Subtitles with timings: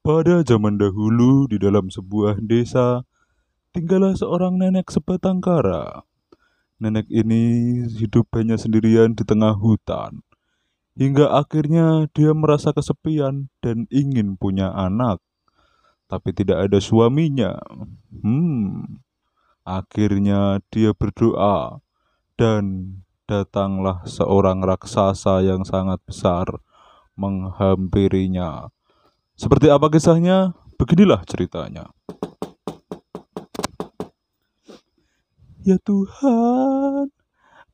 [0.00, 3.04] Pada zaman dahulu di dalam sebuah desa
[3.76, 6.08] tinggallah seorang nenek sebatang kara.
[6.80, 10.24] Nenek ini hidup hanya sendirian di tengah hutan.
[10.96, 15.20] Hingga akhirnya dia merasa kesepian dan ingin punya anak.
[16.08, 17.60] Tapi tidak ada suaminya.
[18.24, 19.04] Hmm.
[19.68, 21.84] Akhirnya dia berdoa
[22.40, 22.96] dan
[23.28, 26.48] datanglah seorang raksasa yang sangat besar
[27.20, 28.72] menghampirinya.
[29.40, 30.52] Seperti apa kisahnya?
[30.76, 31.88] Beginilah ceritanya.
[35.64, 37.08] Ya Tuhan,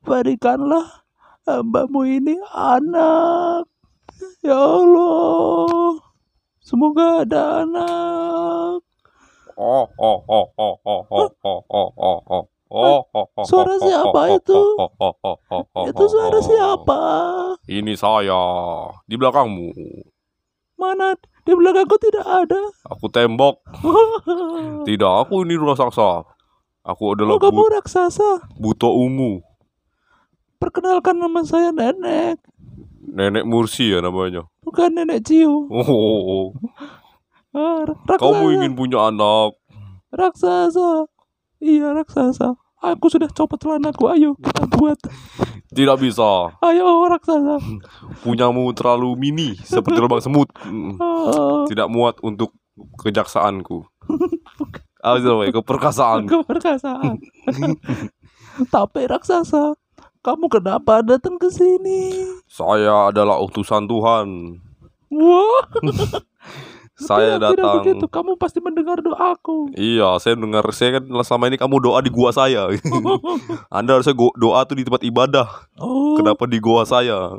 [0.06, 1.02] berikanlah
[1.42, 3.66] hambamu ini anak.
[4.46, 5.98] Ya Allah,
[6.62, 8.86] semoga ada anak.
[9.58, 12.44] Oh, oh, oh, oh, oh, oh, oh, oh, oh, oh.
[12.66, 14.58] Oh, oh, oh, Suara oh, siapa oh, itu?
[14.58, 16.46] oh, oh, oh, oh, oh, Itu oh, suara oh.
[16.46, 17.02] siapa?
[17.66, 18.42] Ini saya
[19.06, 19.70] di belakangmu.
[20.76, 22.60] Mana di belakangku tidak ada.
[22.92, 23.64] Aku tembok.
[24.88, 26.22] Tidak, aku ini raksasa.
[26.84, 28.44] Aku adalah Oh, kamu bu raksasa.
[28.54, 29.40] buto ungu.
[30.56, 32.38] Perkenalkan nama saya Nenek.
[33.06, 34.44] Nenek Mursi ya namanya.
[34.62, 35.66] Bukan Nenek Ciu.
[35.66, 36.46] Oh, oh, oh.
[37.50, 38.20] Ah, raksasa.
[38.20, 39.56] Kamu ingin punya anak?
[40.12, 41.08] Raksasa.
[41.58, 42.54] Iya, raksasa.
[42.84, 44.12] Aku sudah copot celanaku.
[44.12, 45.00] Ayo, kita buat.
[45.72, 46.52] Tidak bisa.
[46.60, 47.56] Ayo, raksasa.
[48.20, 50.52] Punyamu terlalu mini seperti lubang semut.
[51.00, 52.52] Oh, Tidak muat untuk
[53.00, 53.80] kejaksaanku.
[55.06, 56.26] Itu namanya, keperkasaan.
[56.26, 57.14] keperkasaan.
[58.74, 59.78] Tapi raksasa,
[60.20, 62.26] kamu kenapa datang ke sini?
[62.50, 64.58] Saya adalah utusan Tuhan.
[65.14, 65.62] Wah,
[66.96, 67.76] Saya tidak, tidak datang.
[67.76, 68.04] begitu.
[68.08, 69.68] Kamu pasti mendengar doaku.
[69.76, 72.72] Iya, saya dengar saya kan selama ini kamu doa di gua saya.
[73.76, 75.68] Anda harusnya doa tuh di tempat ibadah.
[75.76, 77.36] Oh, Kenapa di gua saya?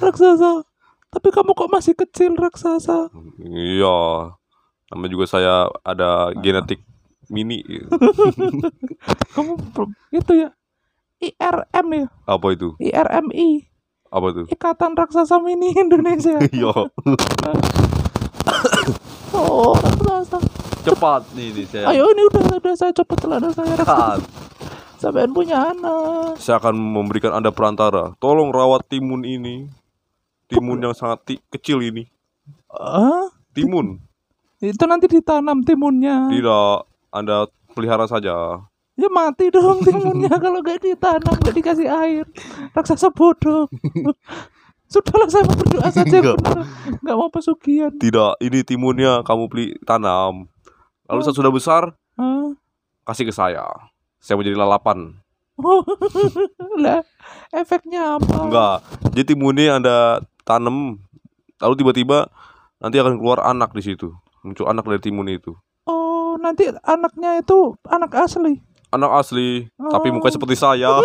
[0.00, 0.64] raksasa.
[1.12, 3.12] Tapi kamu kok masih kecil, raksasa?
[3.44, 4.32] iya.
[4.88, 6.80] Namanya juga saya ada genetik
[7.28, 7.60] mini.
[9.34, 9.56] Kamu
[10.12, 10.50] itu ya?
[11.20, 12.06] IRM ya?
[12.24, 12.76] Apa itu?
[12.76, 13.64] IRMI.
[14.10, 14.42] Apa itu?
[14.46, 16.38] Ikatan Raksasa Mini Indonesia.
[16.54, 16.72] Iya.
[19.34, 19.74] Oh.
[20.84, 21.84] Cepat nih, nih saya.
[21.90, 23.74] Ayo ini udah udah saya copot celana saya.
[23.80, 24.20] Kan.
[25.00, 26.36] Sampean punya anak.
[26.36, 28.12] Saya akan memberikan Anda perantara.
[28.20, 29.68] Tolong rawat timun ini.
[30.46, 32.04] Timun yang sangat ti- kecil ini.
[32.68, 33.96] Ah, Timun.
[34.58, 36.28] itu nanti ditanam timunnya.
[36.28, 36.76] Tidak,
[37.12, 38.64] Anda pelihara saja.
[38.94, 42.24] Ya mati dong timunnya kalau gak ditanam, gak dikasih air.
[42.72, 43.68] Raksasa bodoh.
[44.84, 46.36] Sudahlah saya mau berdoa saja Enggak.
[46.38, 46.56] benar.
[47.00, 47.92] Nggak mau pesugihan.
[47.92, 50.46] Tidak, ini timunnya kamu beli tanam.
[51.04, 51.82] Lalu saat sudah besar,
[52.14, 52.54] Ah.
[53.04, 53.64] kasih ke saya.
[54.18, 55.18] Saya mau jadi lalapan.
[55.54, 55.82] Oh,
[56.82, 57.02] lah
[57.50, 58.34] efeknya apa?
[58.40, 58.76] Enggak.
[59.10, 59.96] Jadi timunnya Anda
[60.42, 60.98] tanam,
[61.58, 62.26] lalu tiba-tiba
[62.78, 64.10] nanti akan keluar anak di situ.
[64.42, 65.54] Muncul anak dari timun itu.
[65.84, 68.60] Oh, nanti anaknya itu anak asli.
[68.90, 70.14] Anak asli, tapi Oh.
[70.14, 70.90] mukanya seperti saya.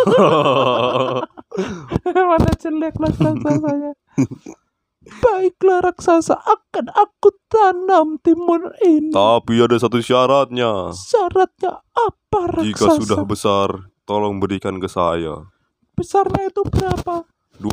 [2.30, 3.92] Mana jelek raksasa saya.
[5.24, 9.10] Baiklah raksasa, akan aku tanam timun ini.
[9.10, 10.92] tapi ada satu syaratnya.
[10.94, 13.00] Syaratnya apa Jika raksasa?
[13.00, 13.70] sudah besar,
[14.04, 15.50] tolong berikan ke saya.
[15.96, 17.26] Besarnya itu berapa?
[17.58, 17.66] 12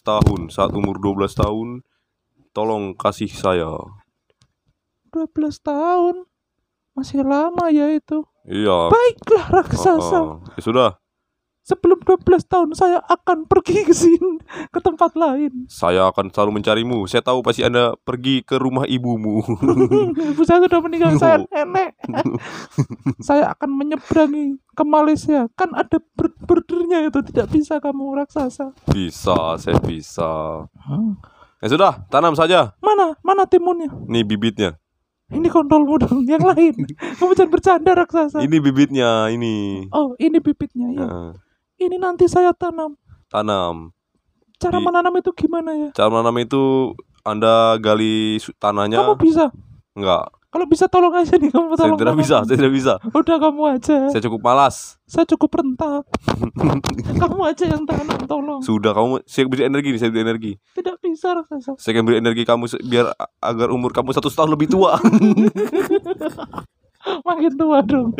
[0.00, 1.68] tahun, saat umur 12 tahun,
[2.50, 3.76] tolong kasih saya.
[5.12, 6.24] 12 tahun.
[6.94, 8.26] Masih lama ya itu.
[8.46, 8.90] Iya.
[8.90, 10.18] Baiklah raksasa.
[10.18, 10.54] Ah, ah.
[10.58, 10.88] Ya sudah,
[11.60, 15.68] Sebelum 12 tahun saya akan pergi ke sini ke tempat lain.
[15.68, 17.04] saya akan selalu mencarimu.
[17.04, 19.44] Saya tahu pasti Anda pergi ke rumah ibumu.
[20.34, 21.20] Ibu saya sudah meninggal, No.
[21.20, 21.94] saya nenek.
[23.28, 25.46] saya akan menyeberangi ke Malaysia.
[25.52, 26.00] Kan ada
[26.42, 28.72] bordernya itu, tidak bisa kamu raksasa.
[28.88, 30.64] bisa, saya bisa.
[31.60, 32.72] Ya sudah, tanam saja.
[32.80, 33.14] Mana?
[33.20, 33.92] Mana timunnya?
[34.08, 34.80] Nih bibitnya.
[35.30, 36.74] Ini kontolmu dong, yang lain.
[37.14, 38.42] Kamu jangan bercanda raksasa.
[38.42, 39.86] Ini bibitnya, ini.
[39.94, 41.04] Oh, ini bibitnya ya.
[41.06, 41.30] Nah,
[41.80, 42.92] Ini nanti saya tanam.
[43.26, 43.88] tanam.
[44.60, 45.88] Cara Di- menanam itu gimana ya?
[45.90, 49.00] Cara menanam itu Anda gali tanahnya.
[49.00, 49.48] Kamu bisa.
[49.92, 51.96] Enggak, Kalau bisa tolong aja nih kamu saya tolong.
[51.96, 52.20] tidak tanam.
[52.20, 52.92] bisa, saya tidak bisa.
[53.10, 53.96] Udah kamu aja.
[54.10, 54.76] Saya cukup malas.
[55.06, 56.02] Saya cukup rentak.
[57.22, 58.60] kamu aja yang tanam tolong.
[58.60, 60.52] Sudah, kamu saya beri energi nih, saya beri energi.
[60.74, 61.78] Tidak bisa raksasa.
[61.78, 64.98] Saya akan beri energi kamu biar agar umur kamu satu tahun lebih tua.
[67.00, 68.12] Makin tua dong.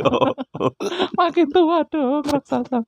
[1.21, 2.81] Makin tua dong raksasa.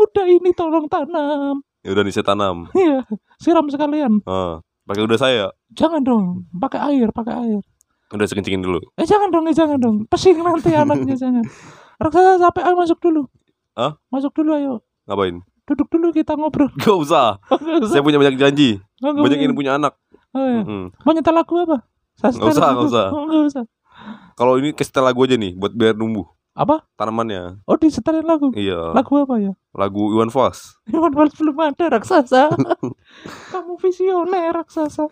[0.00, 1.60] Udah ini tolong tanam.
[1.84, 2.64] ya udah nih saya tanam.
[2.80, 3.04] Iya,
[3.36, 4.24] siram sekalian.
[4.24, 5.52] Ah, pakai udah saya.
[5.76, 6.24] Jangan dong,
[6.56, 7.60] pakai air, pakai air.
[8.08, 8.80] Udah saya kencingin dulu.
[8.96, 9.96] Eh jangan dong, eh jangan dong.
[10.08, 11.44] Pesing nanti anaknya jangan.
[12.00, 13.28] Raksasa sampai ayo masuk dulu.
[13.76, 14.00] Hah?
[14.08, 14.74] Masuk dulu ayo.
[15.04, 15.44] Ngapain?
[15.64, 16.68] Duduk dulu kita ngobrol.
[16.76, 17.40] Gak usah.
[17.88, 18.80] Saya punya banyak janji.
[19.00, 19.96] Oh, nggak Banyak ingin punya anak.
[20.34, 20.60] Oh, iya.
[20.60, 20.92] Mm-mm.
[20.92, 21.84] Mau nyetel lagu apa?
[22.14, 23.06] Setel usah, nggak usah.
[23.10, 23.64] Oh, nggak usah.
[24.34, 26.86] Kalau ini ke setel lagu aja nih buat biar numbuh Apa?
[26.94, 27.62] tanamannya.
[27.66, 28.54] Oh, disetelin lagu.
[28.54, 28.94] Iya.
[28.94, 29.52] Lagu apa ya?
[29.74, 30.78] Lagu Iwan Fals.
[30.94, 32.50] Iwan Fals belum ada raksasa.
[33.52, 35.10] Kamu visioner raksasa.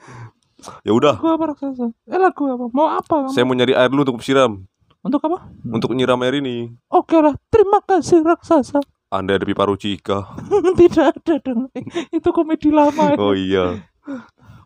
[0.86, 1.90] Ya udah, Lagu apa raksasa?
[2.06, 2.70] Eh lagu apa?
[2.70, 3.34] Mau apa kamu?
[3.34, 4.62] saya mau nyari air dulu untuk siram,
[5.02, 5.50] Untuk apa?
[5.66, 6.70] untuk nyiram air ini.
[6.86, 8.78] Oke lah, terima kasih raksasa.
[9.10, 10.22] Anda ada pipa Rucika.
[10.78, 11.66] Tidak ada dong.
[12.08, 13.10] Itu komedi lama.
[13.10, 13.18] ya.
[13.18, 13.82] Oh iya.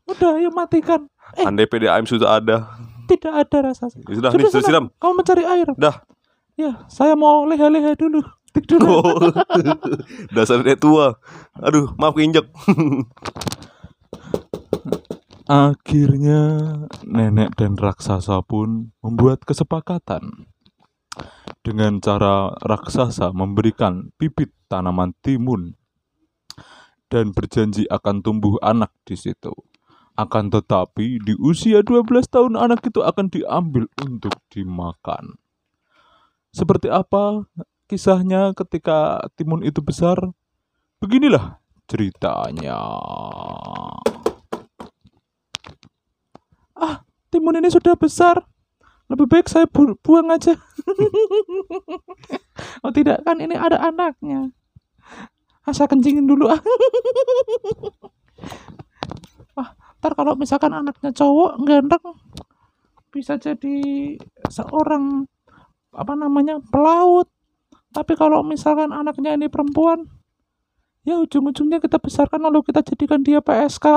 [0.04, 1.08] Udah, ayo matikan.
[1.34, 2.68] Eh, Anda PDAM sudah ada.
[3.06, 3.98] Tidak ada raksasa.
[4.04, 4.68] Ya Sudah nih, sudah sana.
[4.68, 4.84] siram.
[4.98, 5.68] Kamu mencari air.
[5.78, 5.96] Dah.
[6.56, 8.24] Ya, saya mau leha-leha dulu.
[8.56, 8.80] Tidur.
[8.88, 9.20] Oh.
[10.34, 11.20] Dasar dia tua.
[11.60, 12.48] Aduh, maaf keinjek.
[15.46, 16.40] Akhirnya
[17.06, 20.50] nenek dan raksasa pun membuat kesepakatan
[21.62, 25.78] dengan cara raksasa memberikan bibit tanaman timun
[27.06, 29.54] dan berjanji akan tumbuh anak di situ.
[30.16, 35.36] Akan tetapi di usia 12 tahun anak itu akan diambil untuk dimakan.
[36.56, 37.44] Seperti apa
[37.84, 40.16] kisahnya ketika timun itu besar?
[41.04, 42.80] Beginilah ceritanya.
[46.72, 48.40] Ah, timun ini sudah besar.
[49.12, 50.56] Lebih baik saya bu- buang aja.
[52.88, 54.48] oh tidak, kan ini ada anaknya.
[55.68, 56.58] Saya kencingin dulu ah.
[60.00, 62.04] Ntar kalau misalkan anaknya cowok ganteng
[63.16, 63.76] bisa jadi
[64.52, 65.24] seorang
[65.96, 67.32] apa namanya pelaut.
[67.96, 70.04] Tapi kalau misalkan anaknya ini perempuan,
[71.00, 73.88] ya ujung-ujungnya kita besarkan lalu kita jadikan dia PSK.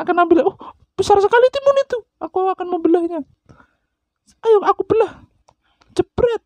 [0.00, 0.56] akan ambil oh
[0.96, 1.98] besar sekali timun itu.
[2.24, 3.20] Aku akan membelahnya.
[4.40, 5.28] Ayo aku belah.
[5.92, 6.40] Jebret.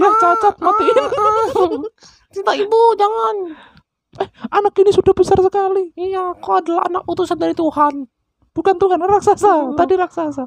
[0.00, 0.96] Ya cacat matiin
[2.30, 3.36] Tidak ibu, jangan.
[4.22, 5.90] Eh, anak ini sudah besar sekali.
[5.98, 8.06] Iya, kau adalah anak utusan dari Tuhan.
[8.50, 9.74] Bukan Tuhan, raksasa.
[9.78, 10.44] Tadi raksasa.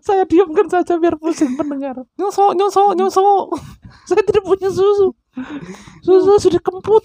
[0.00, 2.02] Saya diamkan saja biar pusing mendengar.
[2.18, 3.44] Nyosok, nyosok, nyosok.
[4.06, 5.14] Saya tidak punya susu.
[6.02, 7.04] Susu sudah kemput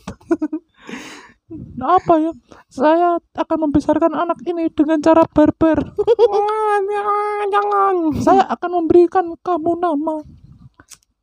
[1.78, 2.32] apa ya?
[2.74, 5.78] Saya akan membesarkan anak ini dengan cara barbar.
[5.94, 7.96] Jangan, jangan.
[8.18, 10.26] saya akan memberikan kamu nama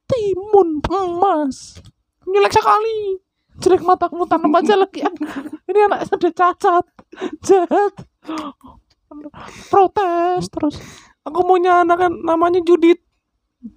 [0.06, 1.82] timun emas.
[2.22, 3.18] Jelek sekali.
[3.58, 5.02] jelek matamu tanam aja lagi.
[5.66, 6.84] Ini anak sudah cacat.
[7.42, 7.94] Jahat.
[9.68, 10.78] Protes terus.
[11.22, 12.98] Aku punya anak kan namanya Judit.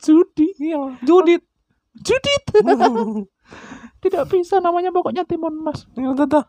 [0.02, 1.46] judi Iya, Judit.
[2.02, 2.44] judit
[4.06, 6.46] tidak bisa namanya pokoknya timun emas Ya udah dah.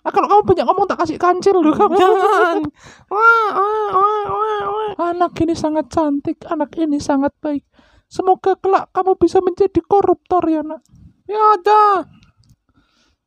[0.00, 2.56] ah, kalau kamu banyak ngomong tak kasih kancil loh kamu Jangan.
[3.12, 4.92] Wah, wah, wah, wah, wah.
[5.08, 7.64] anak ini sangat cantik anak ini sangat baik
[8.06, 10.80] semoga kelak kamu bisa menjadi koruptor ya nak
[11.24, 12.08] Ya udah.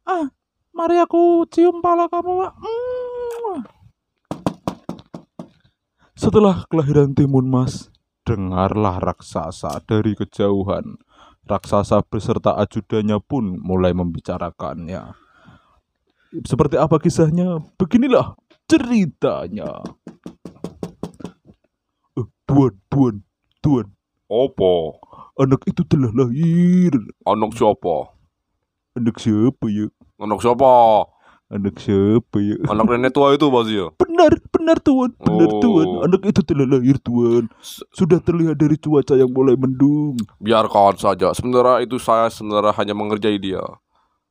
[0.05, 0.27] ah
[0.69, 2.53] mari aku cium pala kamu Mak.
[2.57, 3.57] Mm.
[6.13, 7.89] setelah kelahiran timun mas
[8.23, 10.95] dengarlah raksasa dari kejauhan
[11.43, 15.11] raksasa beserta ajudannya pun mulai membicarakannya
[16.43, 18.33] seperti apa kisahnya beginilah
[18.65, 19.83] ceritanya
[22.13, 23.15] Eh, tuan tuan
[23.59, 23.87] tuan
[24.29, 24.97] Opo?
[25.33, 26.93] anak itu telah lahir
[27.25, 28.13] Anak siapa?
[28.93, 29.89] anak siapa ya
[30.21, 30.69] Anak siapa?
[31.53, 33.87] Anak siapa ya Anak nenek tua itu pasti ya.
[33.93, 35.59] Benar, benar tuan, benar Oh.
[35.61, 35.87] tuan.
[36.09, 37.45] Anak itu telah lahir tuan.
[37.93, 40.17] Sudah terlihat dari cuaca yang mulai mendung.
[40.41, 41.29] Biarkan saja.
[41.31, 43.61] Sebenarnya itu saya sebenarnya hanya mengerjai dia.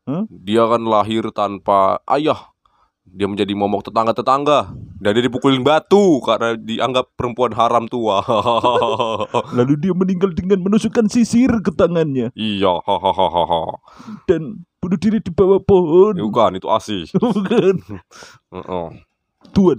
[0.02, 0.26] Hah?
[0.26, 2.50] Dia kan lahir tanpa ayah.
[3.06, 4.74] Dia menjadi momok tetangga-tetangga.
[5.02, 8.22] Dan dia dipukulin batu karena dianggap perempuan haram tua.
[9.58, 13.82] Lalu dia meninggal dengan menusukkan sisir ke tangannya iya, hahaha.
[14.30, 16.14] dan bunuh diri di bawah pohon.
[16.14, 17.10] Bukan, itu asih.
[17.18, 17.82] Bukan.
[18.54, 18.88] Heeh.
[19.50, 19.78] Tuan,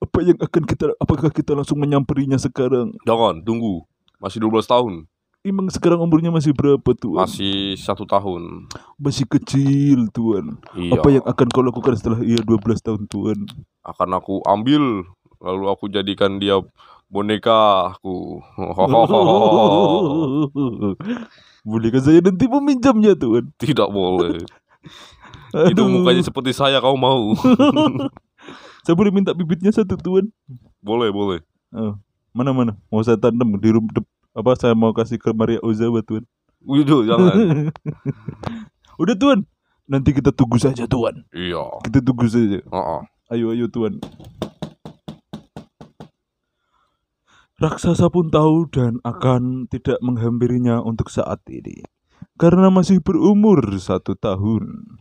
[0.00, 2.96] apa yang akan kita apakah kita langsung menyamperinya sekarang?
[3.04, 3.84] Jangan, tunggu.
[4.24, 5.04] Masih 12 tahun.
[5.42, 7.26] Emang sekarang umurnya masih berapa tuan?
[7.26, 8.70] Masih satu tahun.
[8.94, 10.62] Masih kecil tuan.
[10.78, 10.94] Iya.
[10.94, 13.50] Apa yang akan kau lakukan setelah ia 12 tahun tuan?
[13.82, 15.02] akan aku ambil
[15.42, 16.62] lalu aku jadikan dia
[17.10, 18.38] boneka aku.
[21.66, 23.50] Bolehkah saya nanti meminjamnya tuan?
[23.62, 24.46] Tidak boleh.
[25.68, 27.30] Itu mukanya seperti saya kau mau.
[28.82, 30.26] Saya boleh minta bibitnya satu tuan?
[30.82, 31.38] boleh, boleh.
[31.70, 31.94] Oh,
[32.34, 32.72] mana mana?
[32.90, 33.94] Mau saya tanam di rumah
[34.32, 36.24] apa saya mau kasih ke Maria Ozawa tuan?
[36.64, 37.68] Widu, jangan.
[39.02, 39.44] Udah tuan.
[39.84, 41.26] Nanti kita tunggu saja tuan.
[41.36, 41.60] iya.
[41.84, 42.64] Kita tunggu saja.
[42.64, 43.00] Heeh.
[43.28, 44.00] Ayo ayo tuan.
[47.60, 51.84] Raksasa pun tahu dan akan tidak menghampirinya untuk saat ini.
[52.40, 54.96] Karena masih berumur satu tahun.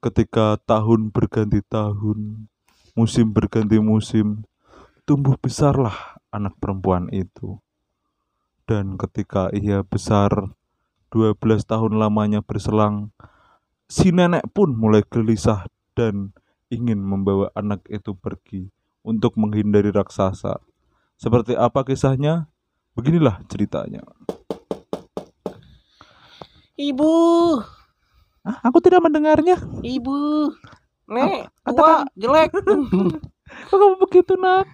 [0.00, 2.48] Ketika tahun berganti tahun,
[2.94, 4.46] musim berganti musim,
[5.04, 7.60] tumbuh besarlah anak perempuan itu.
[8.72, 10.32] Dan ketika ia besar,
[11.12, 11.36] 12
[11.68, 13.12] tahun lamanya berselang,
[13.84, 16.32] si nenek pun mulai gelisah dan
[16.72, 18.72] ingin membawa anak itu pergi
[19.04, 20.56] untuk menghindari raksasa.
[21.20, 22.48] Seperti apa kisahnya?
[22.96, 24.00] Beginilah ceritanya.
[26.80, 27.12] Ibu,
[28.40, 29.60] Ah, aku tidak mendengarnya.
[29.84, 30.48] ibu.
[31.12, 32.56] Nek, tua, jelek.
[33.68, 34.64] Kok kamu begitu, nak?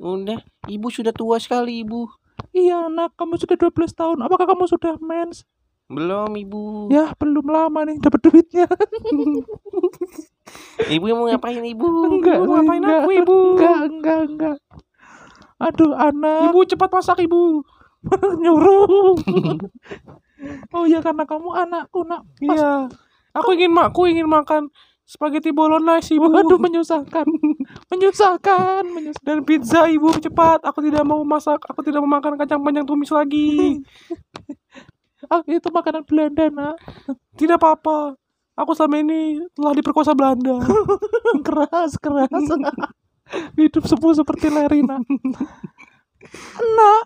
[0.00, 2.08] Udah, ibu sudah tua sekali, ibu.
[2.54, 3.18] Iya, nak.
[3.18, 4.18] Kamu sudah 12 tahun.
[4.22, 5.42] Apakah kamu sudah mens?
[5.90, 6.88] Belum, ibu.
[6.88, 8.64] Ya, belum lama nih dapat duitnya.
[10.94, 11.86] Ibu mau ngapain, ibu?
[12.08, 13.00] Enggak, Ibu mau ngapain enggak.
[13.04, 13.38] aku, ibu?
[13.56, 14.56] Enggak, enggak, enggak.
[15.60, 16.40] Aduh, anak.
[16.52, 17.64] Ibu cepat masak, ibu.
[18.42, 19.16] nyuruh.
[20.76, 22.24] oh ya karena kamu anakku, nak.
[22.40, 22.88] Iya.
[23.34, 24.70] Aku ingin makku ingin makan
[25.04, 26.26] spaghetti bolognese, ibu.
[26.26, 27.28] Waduh, menyusahkan.
[27.92, 29.24] menyusahkan, menyusahkan.
[29.24, 30.64] Dan pizza, ibu cepat.
[30.64, 31.60] Aku tidak mau masak.
[31.68, 33.78] Aku tidak mau makan kacang panjang tumis lagi.
[35.32, 36.76] Ah, itu makanan Belanda, nak.
[37.40, 38.12] tidak apa-apa.
[38.60, 40.60] Aku selama ini telah diperkosa Belanda.
[41.48, 42.28] keras, keras.
[43.56, 45.00] Hidup semua seperti Lerina.
[46.60, 47.02] Nak,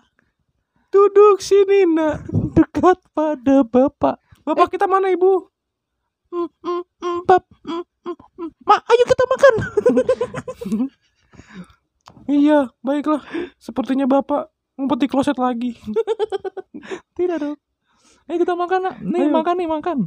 [0.89, 2.27] Duduk sini, nak.
[2.57, 4.17] dekat pada bapak.
[4.41, 5.47] Bapak kita mana, ibu?
[6.29, 8.49] Mm, mm, mm, bab, mm, mm, mm.
[8.63, 9.53] Ma, ayo kita makan.
[12.29, 13.25] Iya, baiklah.
[13.57, 15.73] Sepertinya bapak ngumpet di kloset lagi.
[17.17, 17.57] Tidak dong.
[18.29, 18.95] Ayo kita makan, nak.
[19.01, 19.33] Nih, Ayo.
[19.33, 19.97] makan nih, makan.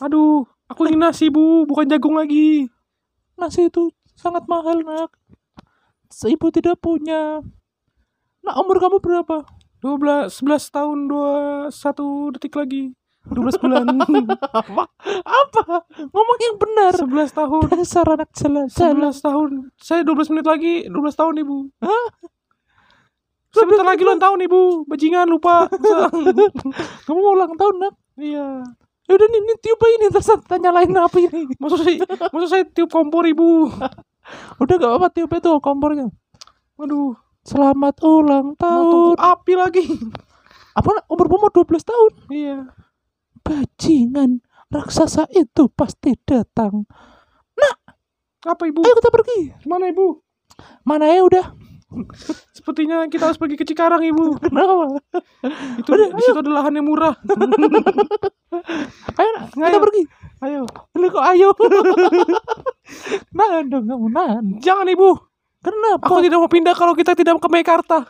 [0.00, 1.68] Aduh, aku ingin nasi, bu.
[1.68, 2.72] Bukan jagung lagi.
[3.36, 5.12] Nasi itu sangat mahal, nak.
[6.08, 7.44] Ibu tidak punya.
[8.40, 9.44] Nak, umur kamu berapa?
[9.84, 10.98] 12, 11 tahun,
[11.68, 12.96] 21 detik lagi.
[13.24, 13.84] 12 bulan.
[14.60, 14.84] Apa?
[15.24, 15.62] Apa?
[16.12, 16.92] Ngomong yang benar.
[16.92, 17.62] 11 tahun.
[17.72, 18.70] Dasar anak jelas.
[18.76, 19.50] 11 tahun.
[19.80, 21.72] Saya 12 menit lagi, 12 tahun, ibu.
[23.54, 24.84] Sebentar lagi ulang tahun, ibu.
[24.84, 25.70] Bajingan, lupa.
[27.06, 27.94] Kamu mau ulang tahun, nak?
[28.20, 28.60] iya.
[29.04, 31.44] Yaudah nih, nih tiup ini terus tanya lain apa ini.
[31.60, 32.00] Maksud saya,
[32.32, 33.68] maksud saya tiup kompor, ibu.
[34.64, 36.08] Udah gak apa-apa tiup itu kompornya.
[36.80, 37.12] Aduh,
[37.44, 39.20] Selamat ulang tahun.
[39.20, 39.84] api lagi.
[40.72, 41.04] Apa?
[41.12, 42.12] Umur umur 12 tahun?
[42.32, 42.56] Iya.
[43.44, 44.40] Bajingan.
[44.72, 46.88] Raksasa itu pasti datang.
[48.44, 48.84] Apa, ibu?
[48.84, 49.40] Ayo kita pergi.
[49.64, 50.20] Mana, ibu?
[50.84, 51.56] Mana ya udah?
[52.56, 54.36] Sepertinya kita harus pergi ke Cikarang, ibu.
[54.44, 55.00] Kenapa?
[55.80, 57.16] Itu di situ ada lahan yang murah.
[59.18, 59.80] Ayo nak, kita Ayo.
[59.80, 60.02] pergi.
[60.44, 60.62] Ayo.
[60.94, 61.50] Lu kok ayo?
[63.32, 64.44] nahan dong kamu, nahan.
[64.60, 65.16] Jangan, ibu.
[65.64, 66.04] Kenapa?
[66.04, 68.04] Aku tidak mau pindah kalau kita tidak ke Mekarta.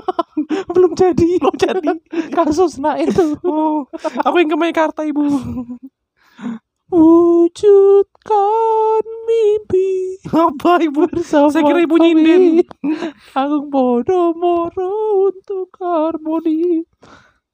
[0.74, 1.36] belum jadi.
[1.36, 1.88] Belum jadi.
[2.32, 3.36] Kasus nak itu.
[3.44, 3.84] Oh,
[4.24, 5.20] aku ingin ke Mekarta, ibu.
[6.86, 11.10] Wujudkan mimpi Apa, ibu?
[11.10, 12.14] bersama Saya kira ibu kami.
[12.14, 12.42] nyinden.
[13.34, 14.94] Agung Podomoro
[15.28, 16.86] untuk harmoni.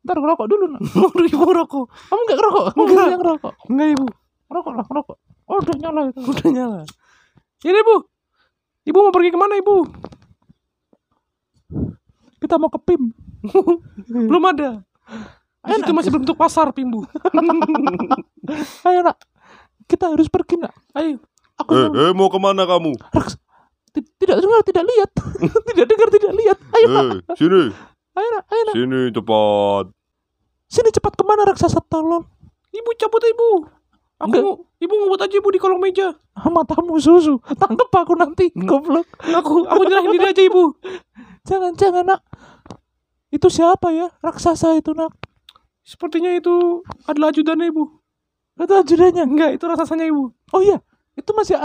[0.05, 0.83] Ntar ngerokok dulu nak.
[1.09, 1.87] Aduh, ibu rokok.
[1.89, 2.65] Kamu nggak ngerokok?
[2.77, 3.09] Enggak.
[3.09, 3.53] yang ngerokok?
[3.73, 4.07] Enggak, ibu.
[4.53, 5.17] Ngerokok lah, ngerokok.
[5.49, 6.21] Oh, udah nyala itu.
[6.23, 6.81] Udah nyala.
[7.63, 7.97] Ini, ibu.
[8.83, 9.87] Ibu mau pergi ke mana, ibu?
[12.37, 13.15] Kita mau ke PIM.
[14.29, 14.83] Belum ada.
[15.63, 15.95] Situ Enak.
[15.95, 17.07] masih bentuk pasar, Pimbu.
[18.89, 19.15] Ayo nak.
[19.87, 20.75] Kita harus pergi nak.
[20.93, 21.23] Ayo.
[21.55, 22.99] Aku Eh, mau- eh, mau ke mana kamu?
[23.15, 23.39] Raks-
[23.93, 25.11] tidak dengar, tidak lihat.
[25.71, 26.59] tidak dengar, tidak lihat.
[26.73, 27.05] Ayo nak.
[27.07, 27.63] Eh, sini,
[28.13, 28.75] Ayo nak, ayo nak.
[28.75, 29.85] sini cepat.
[30.67, 32.27] Sini cepat ke mana raksasa tolol?
[32.69, 33.49] Ibu cabut, ibu.
[34.23, 34.43] Aku Enggak.
[34.47, 36.15] mau, ibu ngumpet aja, ibu, di kolong meja.
[36.39, 37.43] Ah, matamu susu.
[37.43, 38.55] Tangkep aku nanti.
[38.55, 39.03] Goblok.
[39.19, 40.79] Aku, aku nyerahin diri aja, ibu.
[41.43, 42.21] Jangan, jangan nak.
[43.35, 44.15] Itu siapa ya?
[44.23, 45.11] Raksasa itu nak.
[45.83, 47.91] Sepertinya itu adalah ajudannya, ibu.
[48.55, 49.27] Itu ajudannya.
[49.27, 50.31] Enggak, itu raksasanya, ibu.
[50.55, 50.79] Oh iya,
[51.19, 51.59] itu masih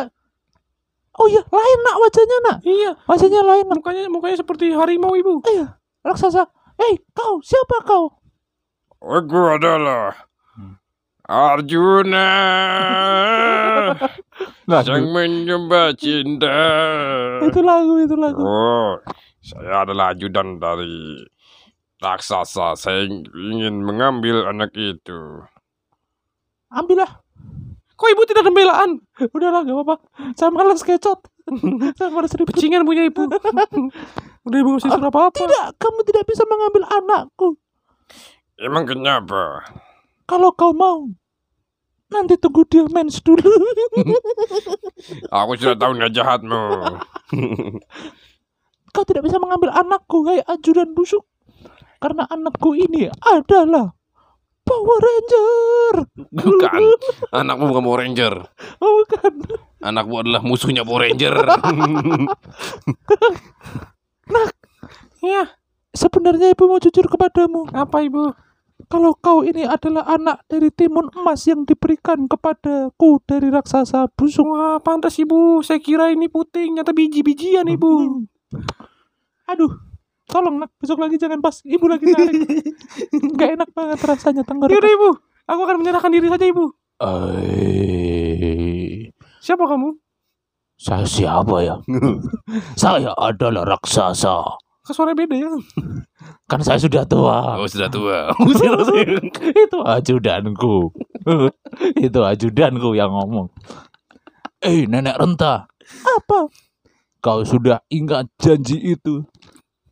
[1.17, 2.57] Oh iya, lain nak wajahnya nak.
[2.65, 3.77] Iya, Wajahnya lain nak.
[3.81, 5.45] mukanya mukanya seperti harimau, ibu.
[5.45, 6.49] Iya, raksasa.
[6.77, 8.17] Hei, kau siapa kau?
[8.97, 10.26] Aku adalah
[11.27, 12.27] Arjuna
[14.87, 16.55] sang menyembah cinta.
[17.43, 18.43] Itu lagu, itu lagu.
[18.43, 18.95] Oh,
[19.43, 21.23] saya adalah ajudan dari
[21.99, 22.79] raksasa.
[22.79, 25.43] Saya ingin mengambil anak itu.
[26.71, 27.23] Ambillah.
[27.97, 28.89] Kok ibu tidak ada pembelaan?
[29.33, 29.95] Udahlah, gak apa-apa.
[30.37, 31.27] Saya malas kecot.
[31.97, 32.53] Saya malas ribut.
[32.53, 33.25] Pecingan punya ibu.
[34.47, 35.33] Udah ibu suruh apa-apa.
[35.33, 37.57] Tidak, kamu tidak bisa mengambil anakku.
[38.61, 39.65] Emang kenapa?
[40.27, 41.07] Kalau kau mau,
[42.11, 43.47] nanti tunggu dia mens dulu.
[45.31, 46.61] Aku sudah tahu niat jahatmu.
[48.95, 51.23] Kau tidak bisa mengambil anakku, hai ajudan busuk.
[52.01, 53.93] Karena anakku ini adalah
[54.67, 55.93] Power Ranger.
[56.33, 56.81] Bukan.
[57.39, 58.33] Anakmu bukan Power Ranger.
[58.83, 59.33] Oh, bukan.
[59.79, 61.35] Anakmu adalah musuhnya Power Ranger.
[65.23, 65.55] Iya,
[65.97, 67.73] Sebenarnya ibu mau jujur kepadamu.
[67.73, 68.29] apa ibu?
[68.87, 74.47] Kalau kau ini adalah anak dari timun emas yang diberikan kepadaku dari raksasa busuk.
[74.47, 75.59] Wah, pantas ibu.
[75.59, 78.23] Saya kira ini puting, nyata biji-bijian ibu.
[79.51, 79.71] Aduh,
[80.31, 82.47] tolong nak besok lagi jangan pas ibu lagi narik.
[83.39, 84.79] Gak enak banget rasanya tenggorokan.
[84.79, 85.09] Yaudah ibu,
[85.51, 86.71] aku akan menyerahkan diri saja ibu.
[87.03, 88.47] Eh,
[89.43, 89.99] Siapa kamu?
[90.77, 91.75] saya siapa ya?
[92.83, 94.61] saya adalah raksasa.
[94.87, 95.51] Ke suara beda ya.
[96.47, 97.59] Kan saya sudah tua.
[97.59, 98.31] oh sudah tua.
[99.67, 100.95] Itu ajudanku.
[102.07, 103.51] Itu ajudanku yang ngomong.
[104.63, 105.67] Eh, nenek renta.
[106.07, 106.47] Apa?
[107.19, 109.27] Kau sudah ingat janji itu?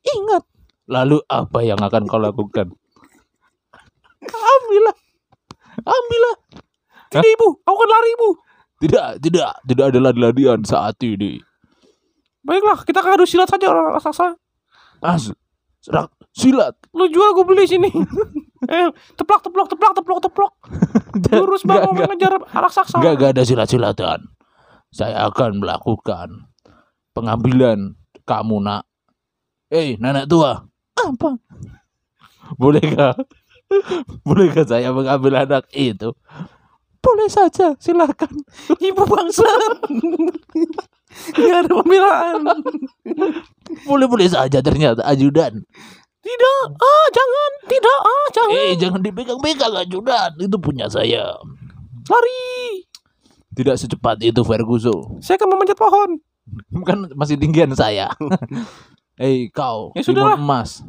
[0.05, 0.47] Ingat.
[0.87, 2.71] Lalu apa yang akan kau lakukan?
[4.23, 4.95] Ambillah.
[5.83, 6.35] Ambillah.
[7.11, 8.29] Tidak ibu, aku akan lari ibu.
[8.85, 11.41] Tidak, tidak, tidak ada lari-larian saat ini.
[12.45, 14.37] Baiklah, kita akan adu silat saja orang raksasa.
[15.05, 15.29] As,
[15.85, 16.73] rak, silat.
[16.97, 17.89] Lu jual gue beli sini.
[18.73, 20.53] eh, teplak, teplak, teplak, teplak, teplak.
[21.37, 22.07] Lurus Nggak, banget nggak.
[22.09, 22.97] mengejar raksasa.
[22.97, 24.19] Enggak, enggak ada silat-silatan.
[24.89, 26.49] Saya akan melakukan
[27.13, 27.93] pengambilan
[28.25, 28.89] kamu, nak.
[29.69, 30.65] Eh, nenek tua.
[30.97, 31.37] Apa?
[32.57, 33.13] Bolehkah?
[34.25, 36.13] Bolehkah saya mengambil anak itu?
[37.01, 38.33] Boleh saja, silakan.
[38.81, 39.71] Ibu bangsat.
[41.37, 42.41] Gak ada pembelaan.
[43.85, 45.61] Boleh-boleh saja ternyata ajudan.
[46.19, 48.57] Tidak, ah jangan, tidak, ah jangan.
[48.57, 50.29] Eh, jangan dipegang-pegang ajudan.
[50.41, 51.37] Itu punya saya.
[52.09, 52.81] Lari.
[53.53, 55.21] Tidak secepat itu Ferguson.
[55.21, 56.17] Saya akan memanjat pohon.
[56.89, 58.09] Kan masih tinggian saya.
[59.15, 60.35] Eh, kau, Ya sudahlah.
[60.35, 60.83] emas.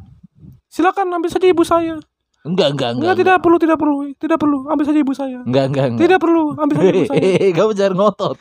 [0.67, 1.95] Silakan ambil saja ibu saya.
[2.43, 3.14] Enggak, enggak, enggak.
[3.14, 4.59] Enggak, tidak perlu, tidak perlu, tidak perlu.
[4.66, 5.38] Ambil saja ibu saya.
[5.47, 6.03] Enggak, enggak, enggak.
[6.03, 7.23] Tidak perlu, ambil saja ibu saya.
[7.62, 8.37] Kamu jangan ngotot.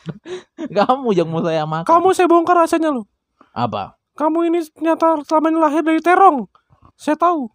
[0.73, 1.85] Kamu yang mau saya makan.
[1.85, 3.05] Kamu saya bongkar rasanya loh.
[3.53, 3.93] apa?
[4.15, 6.47] Kamu ini ternyata selama ini lahir dari terong.
[6.95, 7.51] Saya tahu.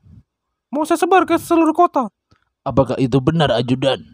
[0.69, 2.13] Mau saya sebar ke seluruh kota.
[2.63, 4.05] Apakah itu benar ajudan?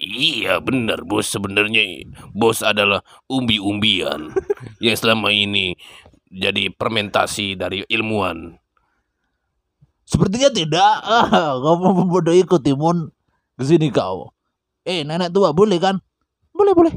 [0.00, 4.32] Iya benar bos sebenarnya bos adalah umbi-umbian
[4.84, 5.76] yang selama ini
[6.32, 8.56] jadi fermentasi dari ilmuwan.
[10.08, 10.94] Sepertinya tidak.
[11.06, 13.12] Ah, kamu membodohiku Timun.
[13.54, 14.32] Ke sini kau.
[14.82, 16.02] Eh, nenek tua boleh kan?
[16.50, 16.92] Boleh, boleh.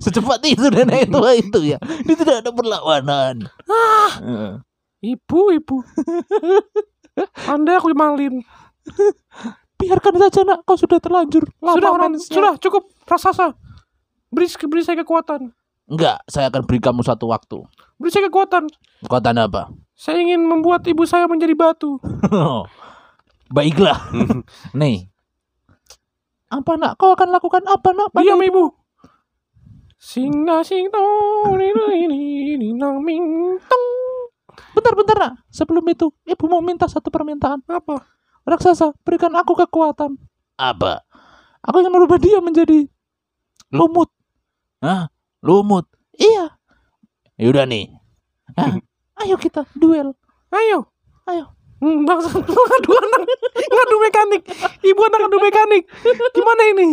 [0.00, 1.78] Secepat itu nenek tua itu ya.
[1.80, 3.48] Ini tidak ada perlawanan.
[3.66, 4.10] Ah,
[5.00, 5.76] ibu, ibu.
[7.52, 8.44] Anda aku malin.
[9.80, 11.48] Biarkan saja nak, kau sudah terlanjur.
[11.64, 13.56] Lama Sudah, sudah cukup raksasa.
[14.30, 15.50] Beri, beri saya kekuatan.
[15.90, 17.64] Enggak, saya akan beri kamu satu waktu.
[17.98, 18.68] Beri saya kekuatan.
[19.02, 19.72] Kekuatan apa?
[19.96, 21.98] Saya ingin membuat ibu saya menjadi batu.
[23.56, 23.98] Baiklah.
[24.76, 25.10] Nih.
[26.46, 26.94] Apa nak?
[27.00, 28.14] Kau akan lakukan apa nak?
[28.14, 28.79] Diam ibu?
[30.00, 30.06] Ibu.
[30.08, 33.86] Singa sing tong ini nang ming tong.
[34.72, 35.32] Bentar, bentar nak.
[35.52, 37.60] Sebelum itu, ibu mau minta satu permintaan.
[37.68, 38.00] Apa?
[38.48, 40.16] Raksasa, berikan aku kekuatan.
[40.56, 41.04] Apa?
[41.60, 42.88] Aku ingin merubah dia menjadi
[43.68, 44.08] lumut.
[44.80, 45.12] Hah?
[45.44, 45.84] Lumut?
[46.16, 46.56] Iya.
[47.36, 47.92] Yaudah nih.
[48.56, 48.80] Hah?
[49.20, 50.16] Ayo kita duel.
[50.48, 50.88] Ayo.
[51.28, 51.52] Ayo.
[51.80, 53.24] Bangsa ngadu anak
[53.56, 54.44] ngadu mekanik
[54.84, 55.88] ibu anak ngadu mekanik
[56.36, 56.88] gimana ini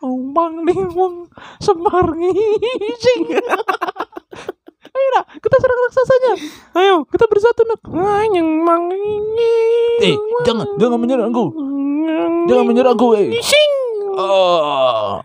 [0.00, 1.28] Umbang nih wong
[1.60, 3.22] semar ngising.
[4.90, 6.32] Ayo nak, kita serang raksasanya.
[6.82, 7.80] ayo Kita bersatu nak.
[7.94, 8.90] Anyeng mang
[10.02, 11.54] Eh, jangan, jangan menyerangku.
[12.50, 13.30] Jangan menyerangku, eh.
[13.38, 13.72] Sing.
[14.18, 15.22] Oh.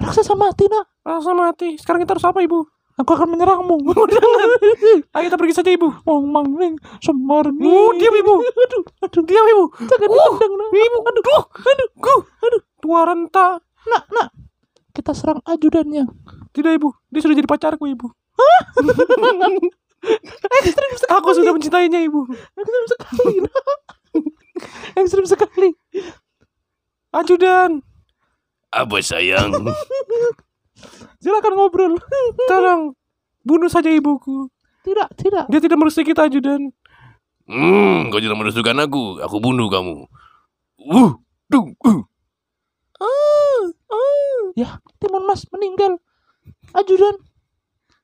[0.00, 0.90] Raksasa mati nak.
[1.06, 1.78] Rasa mati.
[1.78, 2.60] Sekarang kita harus apa, Ibu?
[2.94, 3.78] Aku akan menyerangmu.
[5.14, 6.06] Ayo kita pergi saja, Ibu.
[6.06, 8.34] Wong mangling semar Oh, diam, Ibu.
[8.64, 9.22] Aduh, aduh.
[9.22, 9.64] Diam, Ibu.
[9.86, 10.68] Jangan ditendang nak.
[10.74, 10.98] Ibu.
[11.02, 11.22] Aduh.
[11.22, 11.88] Aduh.
[12.02, 12.22] Aduh.
[12.42, 12.62] Aduh.
[12.84, 13.48] Renta.
[13.88, 14.28] Nak, nak.
[14.94, 16.06] Kita serang ajudannya.
[16.54, 16.88] Tidak, Ibu.
[17.10, 18.06] Dia sudah jadi pacarku, Ibu.
[21.18, 22.20] Aku sudah mencintainya, Ibu.
[22.54, 23.34] Ekstrim sekali.
[25.00, 25.68] Ekstrim sekali.
[27.14, 27.82] Ajudan.
[28.74, 29.54] Apa sayang?
[31.22, 31.94] Silakan ngobrol.
[32.50, 32.94] Tolong.
[33.44, 34.50] Bunuh saja ibuku.
[34.84, 35.44] Tidak, tidak.
[35.48, 36.72] Dia tidak merestui kita, Ajudan.
[37.44, 39.20] Hmm, kau tidak menesukan aku.
[39.20, 40.08] Aku bunuh kamu.
[40.80, 41.12] Uh,
[41.48, 42.00] duh, uh.
[44.54, 45.98] Ya, Timun Mas meninggal.
[46.74, 47.18] Ajudan.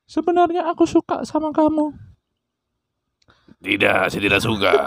[0.03, 1.95] Sebenarnya aku suka sama kamu.
[3.61, 4.83] Tidak, saya tidak suka.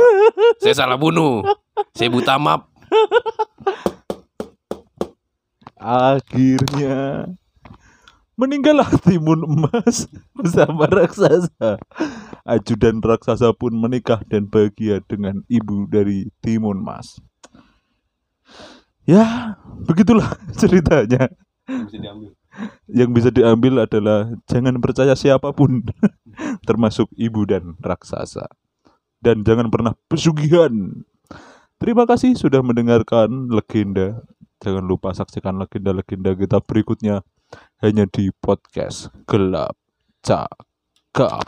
[0.60, 1.40] Saya salah bunuh.
[1.96, 2.68] Saya buta map.
[5.80, 7.28] Akhirnya
[8.34, 11.78] Meninggallah timun emas bersama raksasa.
[12.42, 17.22] Ajudan raksasa pun menikah dan bahagia dengan ibu dari timun emas.
[19.04, 21.28] Ya, begitulah ceritanya.
[21.64, 22.30] Bisa diambil.
[22.86, 25.84] Yang bisa diambil adalah jangan percaya siapa pun,
[26.68, 28.48] termasuk ibu dan raksasa.
[29.20, 30.72] Dan jangan pernah pesugihan.
[31.80, 34.24] Terima kasih sudah mendengarkan legenda.
[34.62, 37.20] Jangan lupa saksikan legenda-legenda kita berikutnya
[37.84, 39.76] hanya di podcast Gelap
[40.24, 41.44] Cakap.